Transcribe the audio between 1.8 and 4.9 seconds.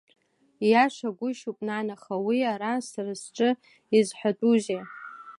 аха уи ара сара сҿы изҳәатәузеи?